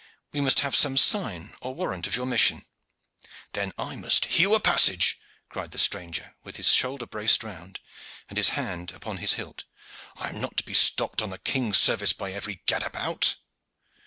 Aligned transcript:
We 0.33 0.41
must 0.41 0.61
have 0.61 0.75
some 0.75 0.97
sign 0.97 1.53
or 1.61 1.75
warrant 1.75 2.07
of 2.07 2.15
your 2.15 2.25
mission." 2.25 2.65
"Then 3.53 3.71
must 3.77 4.25
I 4.25 4.29
hew 4.29 4.55
a 4.55 4.59
passage," 4.59 5.19
cried 5.47 5.69
the 5.69 5.77
stranger, 5.77 6.33
with 6.41 6.55
his 6.55 6.73
shoulder 6.73 7.05
braced 7.05 7.43
round 7.43 7.79
and 8.27 8.35
his 8.35 8.49
hand 8.57 8.89
upon 8.93 9.17
his 9.17 9.33
hilt. 9.33 9.65
"I 10.17 10.29
am 10.29 10.41
not 10.41 10.57
to 10.57 10.63
be 10.65 10.73
stopped 10.73 11.21
on 11.21 11.29
the 11.29 11.37
king's 11.37 11.77
service 11.77 12.13
by 12.13 12.31
every 12.31 12.63
gadabout." 12.65 13.35